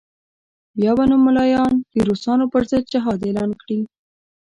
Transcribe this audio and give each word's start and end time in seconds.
بیا 0.77 0.91
به 0.97 1.03
نو 1.09 1.15
ملایان 1.27 1.73
د 1.91 1.95
روسانو 2.09 2.45
پر 2.53 2.63
ضد 2.71 2.85
جهاد 2.93 3.19
اعلان 3.27 3.51
کړي. 3.61 3.79